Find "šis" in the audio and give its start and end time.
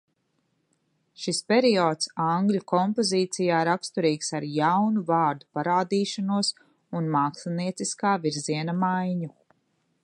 1.25-1.41